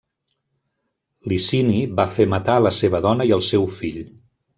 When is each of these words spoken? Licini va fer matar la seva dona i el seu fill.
Licini 1.33 1.81
va 1.99 2.05
fer 2.15 2.27
matar 2.35 2.55
la 2.69 2.75
seva 2.79 3.03
dona 3.07 3.29
i 3.33 3.35
el 3.37 3.45
seu 3.49 3.69
fill. 3.81 4.01